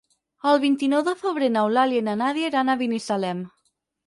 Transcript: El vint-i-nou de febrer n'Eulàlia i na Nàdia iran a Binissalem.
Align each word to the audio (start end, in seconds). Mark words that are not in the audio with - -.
El 0.51 0.61
vint-i-nou 0.63 1.03
de 1.09 1.13
febrer 1.19 1.49
n'Eulàlia 1.57 2.01
i 2.05 2.07
na 2.09 2.17
Nàdia 2.23 2.51
iran 2.53 2.73
a 2.73 2.79
Binissalem. 2.81 3.45